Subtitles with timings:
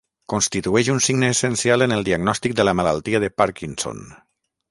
[0.33, 4.01] Constitueix un signe essencial en el diagnòstic de la malaltia de Parkinson.